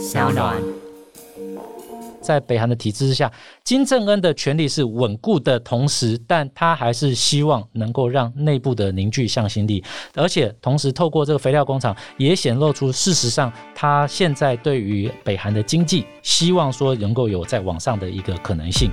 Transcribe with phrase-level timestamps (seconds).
[0.00, 0.56] 小暖。
[2.22, 3.30] 在北韩的体制之下，
[3.62, 9.84] 金正恩的权力是稳固的同时，但他还是希望能够让内部的凝聚向心力，
[10.14, 18.90] 而且同时透过这个肥料工厂，也显露出事实上他现在对于北韩的经济，希望说能够有再往上的一个可能性。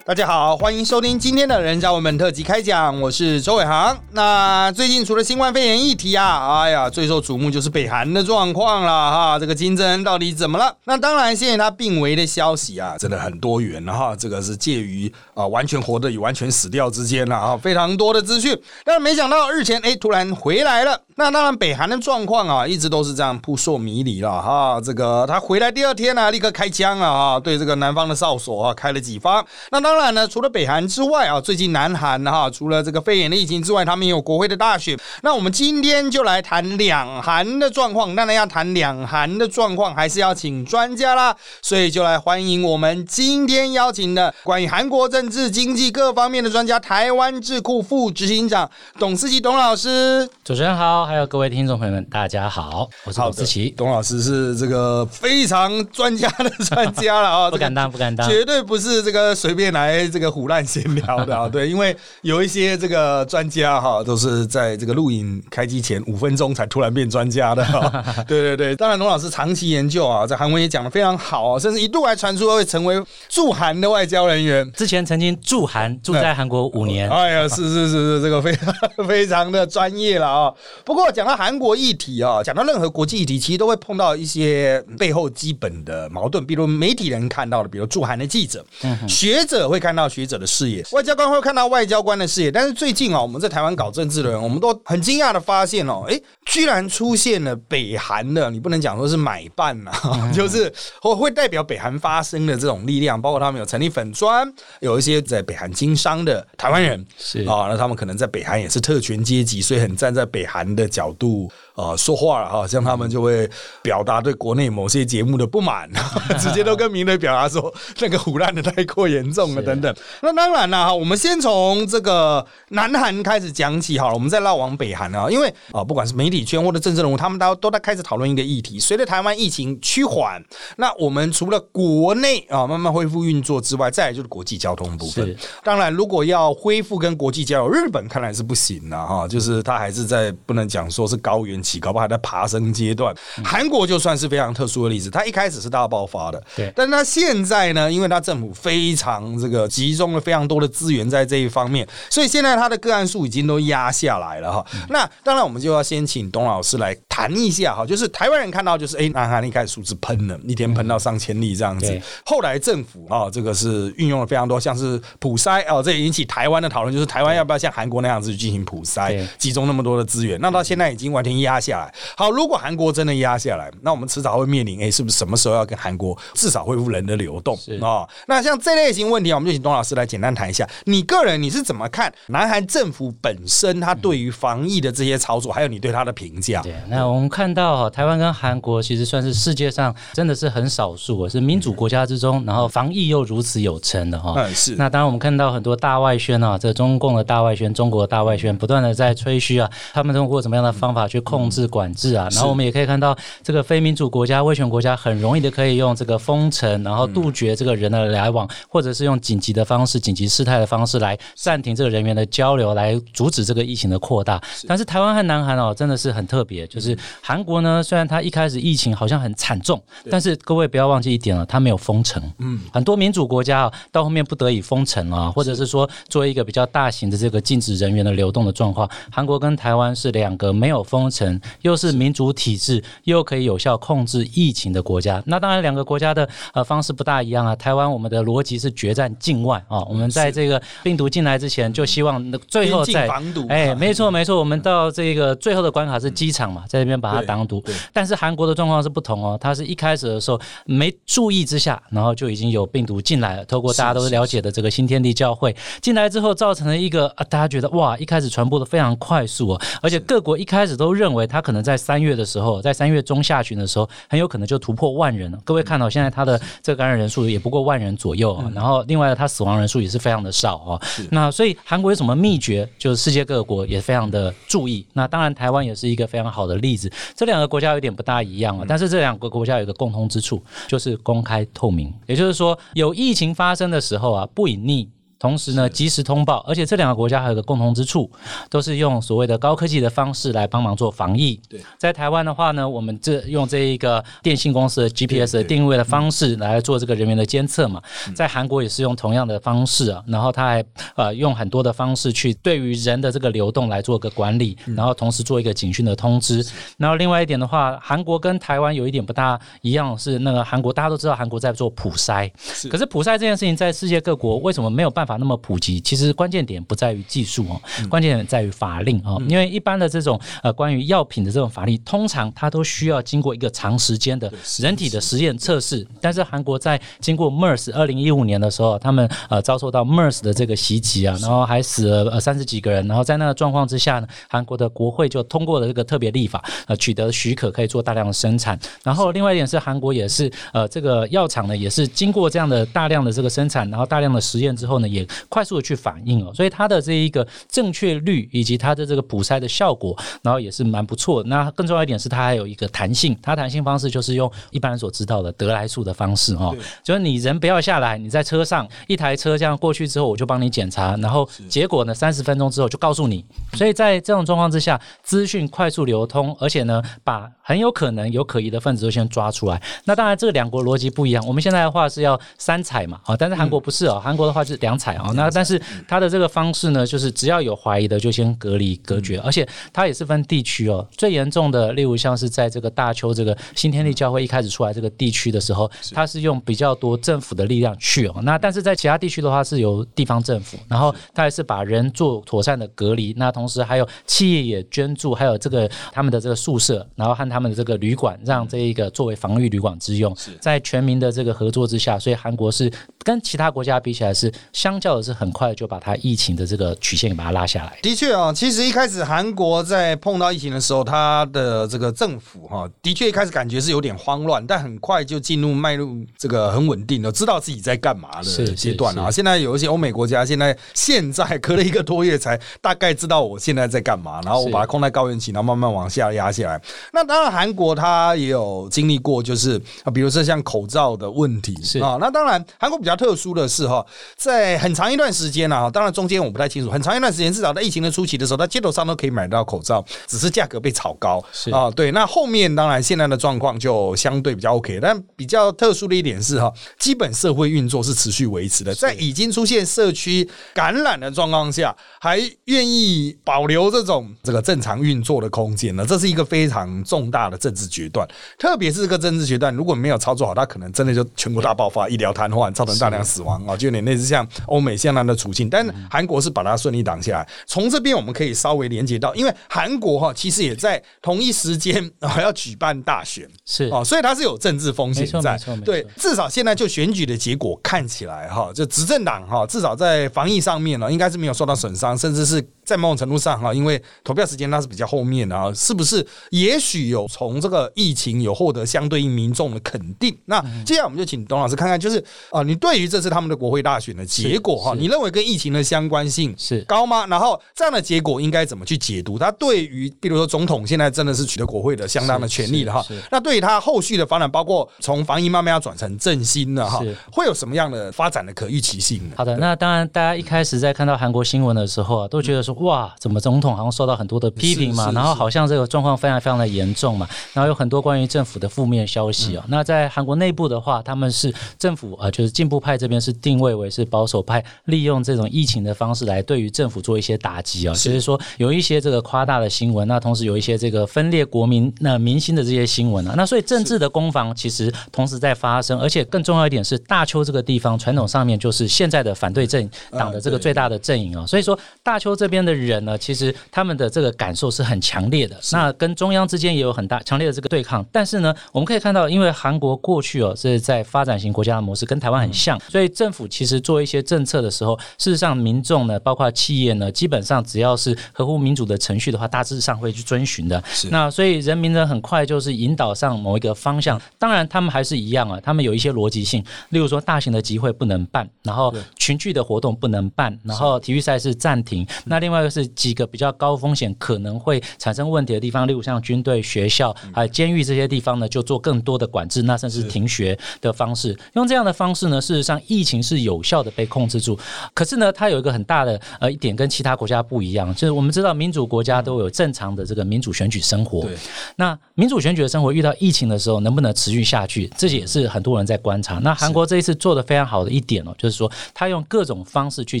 [0.08, 3.94] 大家好，欢迎收听今天的《人渣文本特辑》开讲，我是周伟航。
[4.12, 9.38] 那最近除了新冠肺炎议题啊，哎呀，最受瞩目就是北韩的状况了哈。
[9.38, 10.74] 这个金正恩到底怎么了？
[10.84, 14.16] 那当然，现在他病危的消息啊，真的很多元了哈。
[14.16, 18.58] 这个是介于啊完全活的与完全死掉之间了啊，非常多的资讯。
[18.86, 20.98] 但是没想到日前哎突然回来了。
[21.16, 24.80] 那当然，北韩的状况啊，一直都是这样扑朔迷离了哈。
[24.82, 29.44] 这个他回来第二天呢，立刻开枪了啊，对这个南方的哨所啊开了几发。
[29.70, 34.98] 那当然呢，除了北韩之外啊，最近南韩哈，除了这个肺炎的疫情之外，他们也有国会的大选。
[35.22, 38.16] 那我们今天就来谈两韩的状况。
[38.16, 41.36] 当然要谈两韩的状况，还是要请专家啦。
[41.62, 50.28] 所以就来欢迎我们今天邀请的关于韩国政治、经济各方面的专家，台湾智库副执行长董思琪董老师。
[50.44, 51.04] 主持人好。
[51.06, 53.72] 还有各位听众朋友们，大家好，我是董思琪。
[53.76, 61.48] 董老师是这个非常专家的专家了啊， 不敢当，不敢当，绝对不是这个随便来这个胡乱闲聊的啊。
[61.50, 67.64] 对，因为有一些这个专家哈，都是在这个录影开机前五分钟才突然变专家的。
[68.28, 74.70] 对对对，当然龙老师长期研究啊，在韩文也讲的非常好啊，甚至一度还传出会成为驻韩的外交人员。
[74.72, 77.08] 之前曾经驻韩，住在韩国五年。
[77.08, 78.74] 哎呀，是是是是，这个非常
[79.08, 80.52] 非常的专业了啊。
[80.84, 86.44] 不不过讲到韩国议题啊，讲到任何国际议题，其实都会碰到一些背后基本的矛盾。
[86.44, 88.66] 比如媒体人看到的，比如驻韩的记者、
[89.06, 92.50] 学者会看到学者的视野，外交官会看到外交官的视野。
[92.50, 99.92] 但是最近啊，我们在台湾搞政治的人，我们都很惊讶的发现哦，哎，居然出现了北韩的，你不能讲说是买办呐，
[100.34, 110.86] 就是会会代表北韩发声的这种力量，包括他们有成立粉砖，有一些在北韩经商的台湾人是啊，那他们可能在北韩也是特权阶级，所以很站在北韩的。
[110.98, 113.48] 角度啊，说话了哈，像他们就会
[113.82, 115.88] 表达对国内某些节目的不满，
[116.38, 119.94] 直接都跟民队表达说那个腐烂的太过严重了等等。
[120.22, 130.40] 那当然了哈，我们先从这个南韩开始讲起好了，我们再绕往北韩啊，因为啊，不管是媒体圈或者政治人物，他们都都在开始讨论一个议题：随着台湾疫情趋缓，
[130.76, 135.36] 那我们除了国内啊慢慢恢复运作之外，再来就是国际交通部分。
[135.64, 140.68] 当然，如果要恢复跟国际交流，日本看来是不行的哈，就是他还是在不能。
[140.68, 143.14] 讲说是高原期，搞不好还在爬升阶段。
[143.44, 154.64] 韩国就算是非常特殊的例子，它一开始是大爆发的，对，但是它现在呢，因为它政府非常这个集中了非常多的资源在这一方面，所以现在它的个案数已经都压下来了哈。
[154.88, 171.94] 那当然，我们就要先请董老师来谈一下哈，就是台湾人看到就是哎，南韩一开始数字喷了，一天喷到上千例这样子，后来政府啊，这个是运用了非常多，像是普筛哦，这也引起台湾的讨论，就是台湾要不要像韩国那样子去进行普筛，集中那么多的资源，那到现在已经完全压下来。
[172.16, 178.06] 好，如果韩国真的压下来，那我们迟早会面临，哎，是不是什么时候要跟韩国至少恢复人的流动啊？
[178.26, 180.68] 那像这类型问题啊，我们就请董老师来简单谈一下。
[180.84, 186.60] 你个人你是怎么看南韩政府本身他对于防疫的这些操作，还有你对他的评价？
[186.62, 194.34] 对，那我们看到台湾跟韩国其实算是世界上真的是很少数，是民主国家之中，然后防疫又如此有成的哈。
[194.36, 194.74] 嗯，是。
[194.76, 200.88] 那当然我们看到很多大外宣啊，这中共的大外宣，中国的大外宣，不断的在吹嘘啊，他们通过什么样的方？
[200.88, 214.42] 法去控制管制啊，然后我们也可以看到，这个非民主国家、威权国家很容易的可以用这个封城，然后杜绝这个人的来往，或者是用紧急的方式、紧急事态的方式来暂停这个人员的交流，来阻止这个疫情的扩大。
[214.66, 219.80] 但是台湾和南韩哦，真的是很特别，就是韩国呢，虽然它一开始疫情好像很惨重，
[220.10, 222.22] 但是各位不要忘记一点了，它没有封城。
[222.38, 228.88] 嗯，很多民主国家啊，到后面不得已封城啊，或者是说做一个比较大型的这个禁止人员的流动的状况。
[229.12, 230.78] 韩国跟台湾是两个没有。
[230.88, 235.22] 封城又是民主体制，又可以有效控制疫情的国家。
[235.26, 237.54] 那当然，两个国家的呃方式不大一样啊。
[237.56, 243.08] 台湾我们的逻辑是决战境外啊，我们在这个病毒进来之前，就希望最后在
[243.48, 247.62] 哎，没错没错，我们到这个最后的关卡是机场嘛，在那边把它挡堵。
[247.92, 253.44] 但是韩国的状况是不同哦，它是一开始的时候没注意之下，然后就已经有病毒进来了。
[253.44, 260.78] 透过大家都了解的这个新天地教会进来之后，造成了一个啊，大家觉得哇，一开始传播的非常快速哦，而且各国一开始。
[260.78, 265.38] 都认为为它可能在三月的时候，在三月中下旬的时候，很有可能就突破万人了。
[265.44, 270.80] 各位看到现在它的这个感染人数也不过万人左右啊，然后另外它死亡人数也是非常的少啊。
[271.10, 272.68] 那所以韩国有什么秘诀？
[272.78, 274.86] 就是世界各国也非常的注意。
[274.92, 276.90] 那当然台湾也是一个非常好的例子。
[277.16, 281.92] 这两个国家有点不大一样啊，但是这两个国家有一个共通之处，就是公开透明。
[282.06, 284.86] 也就是说，有疫情发生的时候啊，不隐匿。
[285.18, 288.10] 同时呢，及时通报，而且这两个国家还有个共同之处，
[288.48, 291.40] 都是用所谓的高科技的方式来帮忙做防疫。
[291.48, 297.82] 对，在台湾的话呢，我们这用这一个电信公司的 GPS 的定位的方式来做这个人员的监测嘛，
[298.14, 306.46] 在韩国也是用同样的方式啊，然后他还呃用很多的方式去对于人的这个流动来做个管理，然后同时做一个警讯的通知。
[306.76, 312.30] 然后另外一点的话，韩国跟台湾有一点不大一样，是那个韩国大家都知道韩国在做普筛，
[312.70, 315.07] 可是普筛这件事情在世界各国为什么没有办法？
[315.08, 319.20] 法那么普及，其实关键点不在于技术哦，关键点在于法令哦。
[319.26, 325.86] 因为一般的这种呃关于药品的这种法令，通常它都需要经过一个长时间的人体的实验测试。
[326.00, 332.86] 但是韩国在经过 MERS 二零一五年的时候，他们呃遭受到 MERS 的这个袭击啊，然后还死了呃三十几个人。
[332.86, 338.58] 然后在那个状况之下呢，韩国的国会就通过了这个特别立法，呃取得许可可以做大量的生产。
[338.84, 344.97] 然后另外一点是韩国也是呃这个药厂呢也是经过这样的大量的这个生产，然后大量的实验之后呢也。
[345.28, 351.22] 快速的去反应哦，所以它的这一个正确率以及它的这个补筛的效果，然后也是蛮不错。
[351.24, 363.24] 那更重要一点是，它还有一个弹性，它弹性方式就是用一般人所知道的得来速的方式哦，就是你人不要下来，你在车上一台车这样过去之后，我就帮你检查，然后结果呢三十分钟之后就告诉你。
[363.54, 369.60] 所以在这种状况之下，资讯快速流通，而且呢把很有可能有可疑的分子都先抓出来。
[369.84, 374.87] 那当然这两国逻辑不一样，我们现在的话是要三采嘛，啊，但是韩国不是哦，韩国的话是两采。
[374.94, 380.86] 啊，那但是它的这个方式呢，就是只要有怀疑的就先隔离隔绝，而且它也是分地区哦。
[380.96, 388.14] 最严重的，例如像是在这个大邱这个新天地教会一开始出来这个地区的时候，它是用比较多政府的力量去哦。
[388.22, 393.14] 那但是在其他地区的话，是由地方政府，然后它也是把人做妥善的隔离。
[393.16, 400.14] 那同时还有企业也捐助，还有这个他们的这个宿舍，然后和他们的这个旅馆，让这一个作为防御旅馆之用。
[400.40, 402.70] 在全民的这个合作之下，所以韩国是
[403.02, 404.98] 跟其他国家比起来是相较。
[404.98, 407.78] 的是很快就把它疫情的这个曲线给把它拉下来。
[407.82, 419.10] 的确啊，其实一开始韩国在碰到疫情的时候，它的这个政府哈，的确一开始感觉是有点慌乱，但很快就进入迈入这个很稳定的，知道自己在干嘛的阶段啊。
[419.10, 426.60] 现在有一些欧美国家，现在现在隔了一个多月才大概知道我现在在干嘛，然后我把它控在高原期，然后慢慢往下压下来。
[426.92, 431.98] 那当然，韩国它也有经历过，就是啊，比如说像口罩的问题是啊。
[432.00, 433.84] 那当然，韩国比较特殊的是哈，
[434.16, 436.70] 在很长一段时间了啊，当然中间我不太清楚。
[436.70, 441.24] 很长一段时间，至少在疫情的初期的时候，在街头上都可以买到口罩，只是价格被炒高。
[441.32, 441.90] 是啊，对。
[441.92, 455.84] 那后面当然现在的状况就相对比较 OK，但比较特殊的一点是哈，基本社会运作是持续维持的，在已经出现社区感染的状况下，还愿意保留这种这个正常运作的空间呢？
[455.86, 458.06] 这是一个非常重大的政治决断，
[458.38, 464.98] 特别是这个政治决断，如果没有操作好，它可能真的就全国大爆发、医疗瘫痪，造成大量死亡啊，就有点类似像欧美现在。
[464.98, 467.28] 的处境，但韩国是把它顺利挡下来。
[467.46, 475.38] 从这边我们可以稍微连接到，因为韩国哈其实也在同一时间啊 要举办大选，是哦，所以它是有政治风险在。
[475.64, 486.04] 对，至少现在就选举的结果看起来哈，就执政党哈，至少在防疫上面呢，应该是没有受到损伤，甚至是在某种程度上哈，因为投票时间那是比较后面的啊，是不是？
[486.30, 490.16] 也许有从这个疫情有获得相对应民众的肯定。
[490.26, 497.06] 那接下来我们就请董老师看看，就是啊，你对于这次他们的国会大选的结果哈，你认认为跟疫情的相关性是高吗？
[497.06, 499.16] 然后这样的结果应该怎么去解读？
[499.16, 502.84] 它对于，比如说总统现在真的是取得国会的相当的权利了哈。
[503.12, 509.14] 那对于他后续的发展，包括从防疫慢慢要转成振兴了哈，会有什么样的发展的可预期性呢？
[509.16, 519.44] 好的，那当然，大家一开始在看到韩国新闻的时候啊，都觉得说哇，怎么总统好像受到很多的批评嘛，然后好像这个状况非常非常的严重嘛，然后有很多关于政府的负面消息啊。
[519.46, 552.38] 那在韩国内部的话，他们是政府啊，就是进步派这边是定位为是保守派，利用这种疫情的方式来对于政府做一些打击啊，就是说有一些这个夸大的新闻，那同时有一些这个分裂国民那民心的这些新闻啊，那所以政治的攻防其实同时在发生，而且更重要一点是大邱这个地方传统上面就是现在的反对阵党的这个最大的阵营啊，所以说大邱这边的人呢，其实他们的这个感受是很强烈的，那跟中央之间也有很大强烈的这个对抗，但是呢，我们可以看到，因为韩国过去哦是在发展型国家的模式跟台湾很像。
[552.38, 552.58] 向。
[552.70, 560.62] 所以政府其实做一些政策的时候，事实上民众呢，包括企业呢，基本上只要是合乎民主的程序的话，大致上会去遵循的。
[560.90, 564.00] 那所以人民呢，很快就是引导上某一个方向。
[564.18, 571.86] 当然，他们还是一样啊，他们有一些逻辑性，例如说大型的集会不能办，然后群聚的活动不能办，然后体育赛事暂停。
[572.04, 581.16] 那另外一个是几个比较高风险可能会产生问题的地方，例如像军队、学校还有监狱这些地方呢，就做更多的管制，那甚至停学的方式。
[581.34, 584.38] 用这样的方式呢，事实上疫情是有效的被控制住。
[584.72, 591.02] 可是呢，它有一个很大的呃一点跟其他国家不一样，就是我们知道民主国家都有正常的这个民主选举生活。
[591.02, 591.16] 对
[591.56, 594.70] 那民主选举的生活遇到疫情的时候，能不能持续下去？
[594.76, 596.18] 这也是很多人在观察。
[596.20, 600.00] 那韩国这一次做的非常好的一点哦，就是说他用各种方式去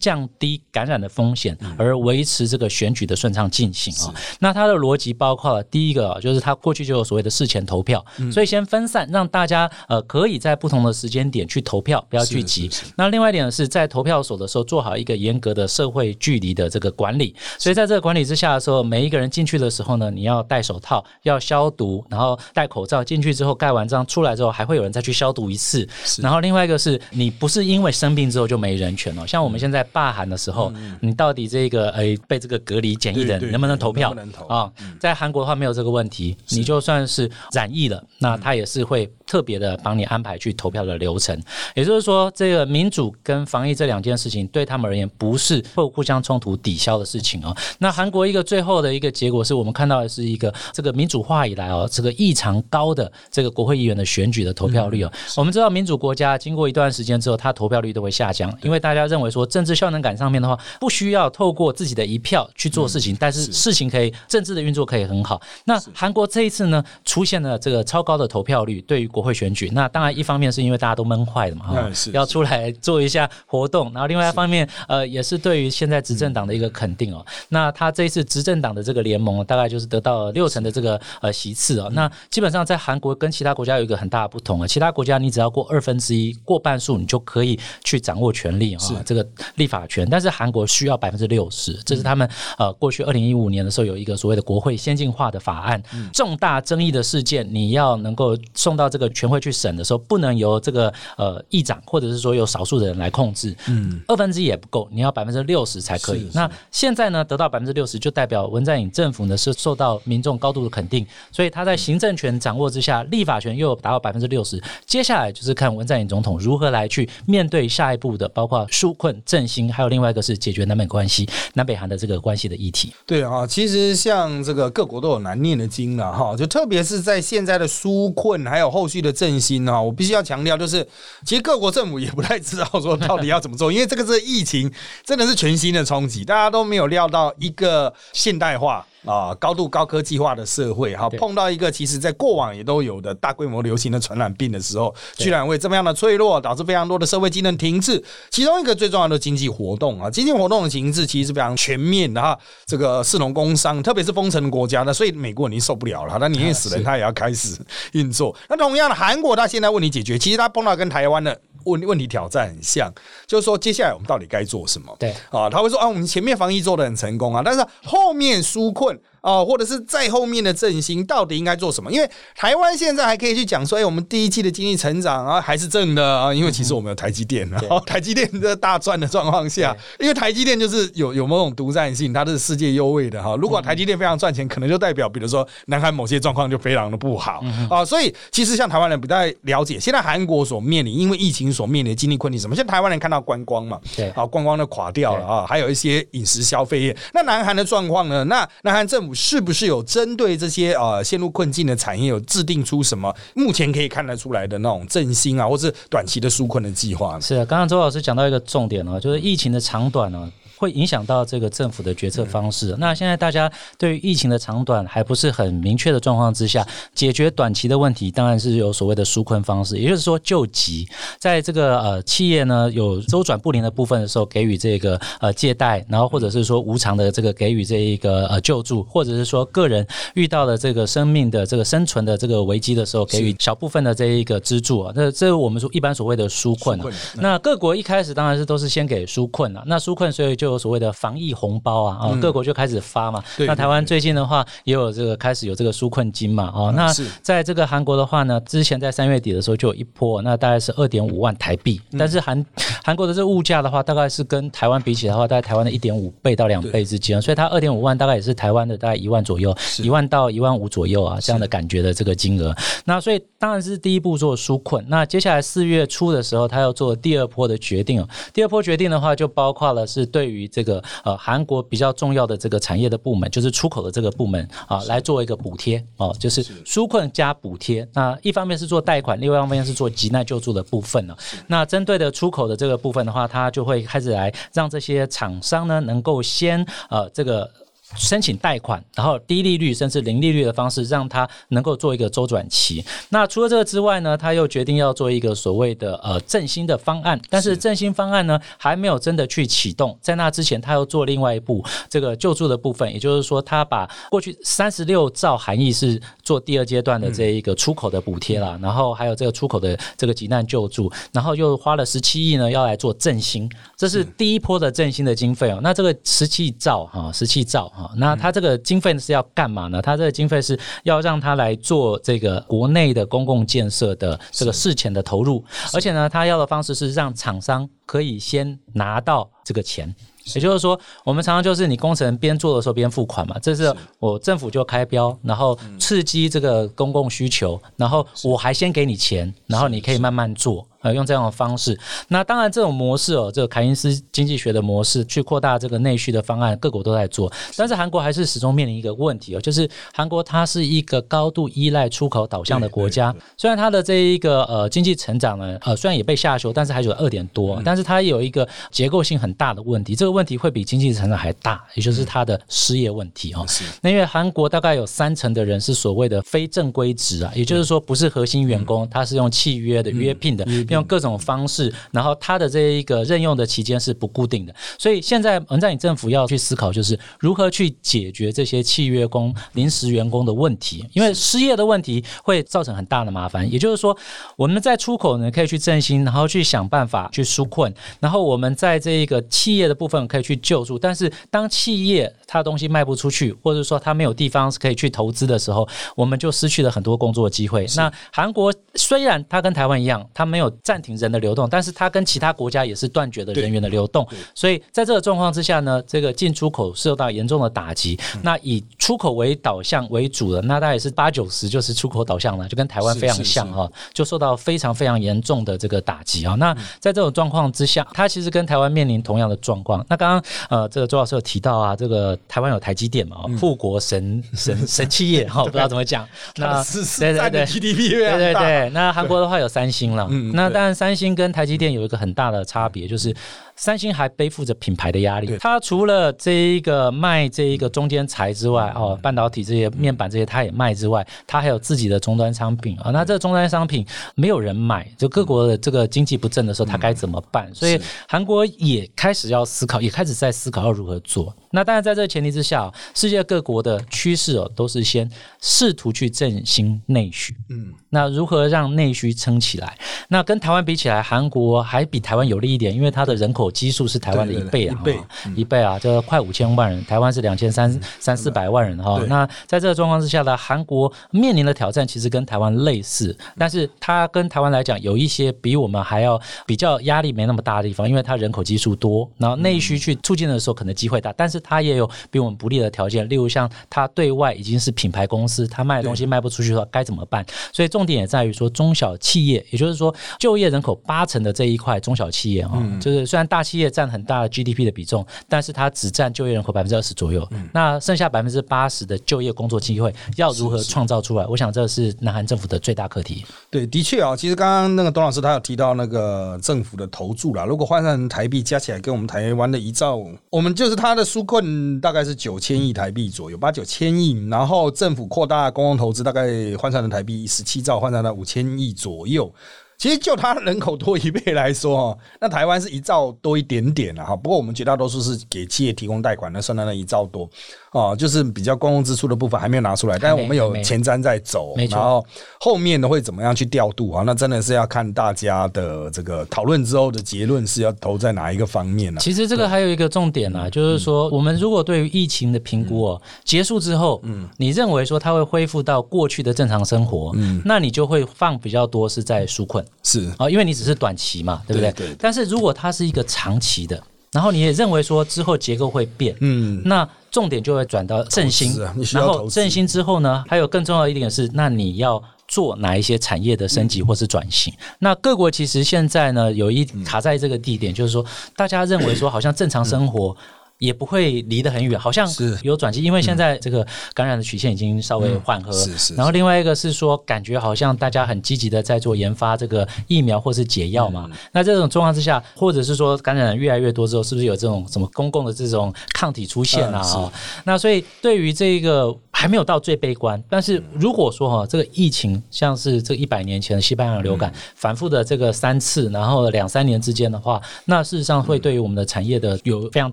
[0.00, 4.14] 降低感染的风险，而维持这个选举的顺畅进行啊。
[4.40, 12.70] 那他的逻辑包括了第一个，就是他过去就有所谓的事前投票，所以先分散，让大家呃可以在不同的时间点去投票，不要聚集。
[12.96, 17.34] 那另外一点是在投票所的时候做好一个严格的社会距离的这个管理。
[17.58, 25.86] 所以在这个管理之下的时候，每一个人进去的时候呢，你要戴手套，要消毒，然后戴口罩进去之后盖完章出来之后，还会有人再去消毒一次。
[26.18, 34.70] 然后另外一个是你不是因为生病之后就没人权哦，像我们现在罢韩的时候，你到底这个诶被这个隔离检疫的能不能投票不能投啊？
[34.98, 41.40] 在韩国的话没有这个问题，你就算是染疫了，那他也是会特别的帮你安排去投票的流程。
[41.74, 47.54] 也就是说，这个民主跟防疫这两件事情对他们而言不是会互相冲突抵消的事情哦。
[47.78, 55.12] 那韩国一个最后的一个结果是我们看到的是一个这个民主化以来哦，这个异常高的这个国会议员的选举的投票率哦。
[55.36, 65.40] 我们知道民主国家经过一段时间之后，它投票率都会下降，因为大家认为说政治效能感上面的话，不需要透过自己的一票去做事情，但是事情可以政治的运作可以很好。
[65.64, 77.24] 那韩国这一次呢，出现了这个超高的投票率，对于国会选举，那当然一方面是因为大家都闷坏了嘛，哈，要出来做一下活动，然后另外一方面，呃，也是对于现在执政党的一个肯定哦。
[77.48, 81.90] 那他这一次执政党的这个联盟，大概就是得到六成的这个呃席次哦。
[81.92, 90.06] 那基本上在韩国跟其他国家有一个很大的不同啊，其他国家你只要过二分之一，过半数，你就可以去掌握权力啊，这个立法权。
[90.08, 95.82] 但是韩国需要百分之六十，这是他们呃过去二零一五年的时候有一个所谓的国会先进化的法案，
[96.12, 106.30] 重大争议的事件你要能够送到这个全会去审的时候，不能由这个呃议长或者是说由少数的人来控制，嗯，二分之一也不够，你要百分之六十才可以。
[106.34, 114.62] 那现在呢，得到百分之六十，就代表文在寅政府呢是受到民众高度的肯定，所以他在行政权掌握之下，立法权又达到百分之六十。
[114.84, 122.92] 接下来就是看文在寅总统如何来去面对下一步的，包括纾困振兴，还有另外一个是解决南北关系、南北韩的这个关系的议题。
[123.06, 130.86] 对啊，其实像这个各国都有难念的经了哈，就特别是在现在的纾困还有后续的振兴啊，我必须要强调，就是
[131.24, 134.68] 其实各国政府也不太知道说到底要怎么做，因为这个是疫情，
[135.04, 138.84] 真的是全新的冲击，大家都没有料到一个现代化。
[139.06, 148.02] 啊，高度高科技化的社会，哈，碰到一个其实在过往也都有的大规模流行的传染病的时候，居然会这么样的脆弱，导致非常多的社会机能停滞。
[148.30, 152.36] 其中一个最重要的经济活动啊，经济活动的形式其实是非常全面的哈。
[152.66, 157.56] 这个市农工商，特别是封城国家的，所以美国已经受不了了，那宁愿死人，他也要开始
[157.92, 158.34] 运作。
[158.48, 162.92] 那同样的，韩国他现在问题解决，其实他碰到跟台湾的问问题挑战很像，
[163.26, 164.94] 就是说接下来我们到底该做什么？
[164.98, 168.95] 对啊，他会说啊，我们前面防疫做的很成功啊，但是后面纾困。
[168.96, 171.90] one 哦，或者是在后面的振兴到底应该做什么？
[171.90, 183.34] 因为台湾现在还可以去讲说，哎，我们第一季的经济成长啊还是正的啊，因为其实我们有台积电啊，台积电在大赚的状况下，因为台积电就是有有某种独占性，它是世界优位的哈。
[183.34, 187.84] 如果台积电非常赚钱，可能就代表，比如说南韩某些状况就非常的不好啊。
[187.84, 192.54] 所以其实像台湾人不太了解，现在韩国所面临因为疫情所面临的经济困境什么？
[192.54, 196.96] 像台湾人看到观光嘛，对啊，观光都垮掉了啊，还有一些饮食消费业。
[197.12, 198.22] 那南韩的状况呢？
[198.22, 199.15] 那南韩政府。
[199.16, 207.18] 是不是有针对这些呃陷入困境的产业有制定出什么目前可以看得出来的那种振兴啊，或是短期的纾困的计划？
[207.18, 210.30] 是啊，刚刚周老师讲到一个重点哦，就是疫情的长短呢。
[210.56, 212.74] 会影响到这个政府的决策方式。
[212.78, 220.88] 那现在大家对于疫情的长短还不是很明确的状况之下，解决短期的问题，当然是有所谓的纾困方式，也就是说救急。
[221.18, 234.92] 在这个呃企业呢有周转不灵的部分的时候，给予这个呃借贷，然后或者是说无偿的这个给予这一个呃救助，或者是说个人遇到了这个生命的这个生存的这个危机的时候，给予小部分的这一个资助啊。
[234.94, 236.86] 那这是我们说一般所谓的纾困啊。
[237.16, 239.62] 那各国一开始当然是都是先给纾困啊。
[239.66, 243.20] 那纾困所以就就有所谓的防疫红包啊，啊，各国就开始发嘛。
[243.36, 246.88] 对那台湾最近的话，也有这个开始有这个纾困金嘛，哦，那
[247.20, 252.46] 在这个韩国的话呢，之前在三月底的时候就有一波，那大概是二点五万台币，但是韩
[252.84, 262.54] 韩国的这个物价的话，大概是跟台湾比起来的话，大概台湾的一点五倍到两倍之间，所以它二点五万大概也是台湾的大概一万左右，一万到一万五左右啊，这样的感觉的这个金额。
[262.84, 268.08] 那所以当然是第一步做纾困，那接下来四月初的时候，他要做第二波的决定哦。
[268.32, 277.88] 第二波决定的话，就包括了是对于这个呃韩国比较重要的这个产业的部门，就是出口的这个部门啊，来做一个补贴哦，就是纾困加补贴。
[277.92, 281.16] 那一方面是做贷款，另外一方面是做急难救助的部分呢、
[281.46, 287.48] 那针对的出口的这个部分的话，它就会开始来让这些厂商呢能够先呃这个。
[287.94, 292.84] 申请贷款，然后低利率甚至零利率的方式，让他能够做一个周转期。
[293.10, 299.96] 那除了这个之外呢，他又决定要做一个所谓的呃振兴的方案，但是振兴方案呢还没有真的去启动。
[300.02, 315.60] 在那之前，他又做另外一步这个救助的部分，也就是说，他把过去三十六兆含义是做第二阶段的这一个出口的补贴啦，然后还有这个出口的这个急难救助，然后又花了十七亿呢要来做振兴，这是第一波的振兴的经费哦。
[315.62, 319.80] 那这个十七兆哈，十七兆哈，那它这个经费是要干嘛呢？
[319.80, 329.94] 它这个经费是要让它来做这个国内的公共建设的这个事前的投入，而且呢，它要的方式是让厂商可以先拿到这个钱。
[330.34, 340.66] 也就是说，我们常常就是你工程边做的时候边付款嘛，这是我政府就开标，然后刺激这个公共需求，然后我还先给你钱，然后你可以慢慢做。
[340.86, 341.76] 呃，用这样的方式，
[342.06, 363.44] 那当然这种模式哦，这个凯因斯经济学的模式去扩大这个内需的方案，各国都在做，但是韩国还是始终面临一个问题哦，就是韩国它是一个高度依赖出口导向的国家，虽然它的这一个呃经济成长呢，呃虽然也被下修，但是还有二点多，但是它有一个结构性很大的问题，这个问题会比经济成长还大，也就是它的失业问题哦。
[363.80, 370.46] 那因为韩国大概有三成的人是所谓的非正规职啊，也就是说不是核心员工，他是用契约的约聘的。
[370.76, 383.50] 用各种方式，然后他的这一个任用的期间是不固定的，所以现在文在寅政府要去思考，就是如何去解决这些契约工、临时员工的问题，因为失业的问题会造成很大的麻烦。
[383.50, 383.96] 也就是说，
[384.36, 397.66] 我们在出口呢可以去振兴，然后去想办法去纾困，然后我们在这一个企业的部分可以去救助，但是当企业它东西卖不出去，或者说它没有地方可以去投资的时候，我们就失去了很多工作机会。
[397.76, 407.96] 那韩国虽然它跟台湾一样，它没有暂停人的流动，但是它跟其他国家也是断绝的人员的流动，所以在这个状况之下呢，这个进出口受到严重的打击。
[408.20, 416.34] 那以出口为导向为主的，那大概也是八九十就是出口导向了，就跟台湾非常像哈，就受到非常非常严重的这个打击啊。
[416.34, 419.86] 那在这种状况之下，它其实跟台湾面临同样的状况。
[419.88, 426.04] 那刚刚呃，这个周老师有提到啊，这个台湾有台积电嘛，富国神 神神企业哈，不知道怎么讲。
[426.34, 426.64] 那
[426.98, 433.14] 对对对，GDP 对对对，那韩国的话有三星了，那那当然三星跟台积电有一个很大的差别，就是
[433.56, 435.36] 三星还背负着品牌的压力。
[435.40, 442.90] 它除了这一个卖这一个中间材之外，哦，半导体这些面板这些它也卖之外，它还有自己的终端商品啊。
[442.90, 447.52] 那这个终端商品没有人买，就各国的这个经济不振的时候，它该怎么办？
[447.54, 451.34] 所以韩国也开始要思考，也开始在思考要如何做。
[451.50, 457.34] 那当然，在这个前提之下，世界各国的趋势哦，都是先试图去振兴内需。
[457.48, 459.78] 嗯，那如何让内需撑起来？
[460.08, 464.98] 那跟台湾比起来，韩国还比台湾有利一点，因为它的人口基数是台湾的一倍啊，一倍
[465.36, 469.00] 一倍啊，就快五千万人，台湾是两千三三四百万人哈。
[469.08, 487.24] 那在这个状况之下呢，韩国面临的挑战其实跟台湾类似，但是它跟台湾来讲有一些比我们还要比较压力没那么大的地方，因为它人口基数多，然后内需去促进的时候可能机会大，但是它也有比我们不利的条件，例如像它对外已经是品牌公司，它卖的东西卖不出去的话该怎么办？
[487.52, 501.26] 所以重点也在于说中小企业，也就是说就业人口八成的这一块中小企业啊，就是虽然大企业占很大的 GDP 的比重，但是它只占就业人口百分之二十左右，那剩下百分之八十的就业工作机会要如何创造出来？
[501.26, 503.24] 我想这是南韩政府的最大课题。
[503.50, 519.32] 对，的确啊，其实刚刚那个董老师他有提到那个政府的投注啦，如果换算成台币加起来跟我们台湾的一兆，我们就是它的纾困大概是九千亿台币左右，八九千亿，然后政府扩大公共投资，大概换算成台币十七兆，换算到五千亿左右。
[519.78, 524.16] 其实就它人口多一倍来说哦， 那台湾是一兆多一点点了哈。
[524.16, 527.28] 不过我们绝大多数是给企业提供贷款，那算到那一兆多
[527.72, 532.04] 哦，就是比较公共支出的部分还没有拿出来，但是我们有前瞻在走，然后
[532.40, 534.02] 后面的会怎么样去调度啊？
[534.06, 539.00] 那真的是要看大家的这个讨论之后的结论是要投在哪一个方面呢？
[539.00, 549.65] 其实这个还有一个重点啊，就是说我们如果对于疫情的评估哦结束之后，嗯，你认为说它会恢复到过去的正常生活，嗯，那你就会放比较多是在纾困。
[549.82, 551.72] 是啊，因为你只是短期嘛，对不对？
[551.72, 551.96] 对。
[551.98, 558.58] 但是如果它是一个长期的，然后你也认为说之后结构会变，嗯，那重点就会转到振兴。
[558.92, 564.52] 然后振兴之后呢，还有更重要一点是，那你要做哪一些产业的升级或是转型？
[564.78, 570.16] 那各国其实现在呢，有一卡在这个地点，就是说大家认为说，好像正常生活。
[570.58, 572.08] 也不会离得很远，好像
[572.42, 575.52] 有转机，因为现在这个感染的曲线已经稍微缓和。
[575.52, 575.94] 是是。
[575.94, 581.10] 然后另外一个是说，感觉好像大家很积极的在做研发这个疫苗或是解药嘛。
[581.32, 587.12] 那这种状况之下，或者是说感染越来越多之后，是不是有这种什么公共的这种抗体出现啊？
[587.44, 599.92] 那所以对于这个还没有到最悲观，但是如果说哈，这个疫情像是这一百年前的西班牙流感反复的这个三次，然后两三年之间的话，那事实上会对于我们的产业的有非常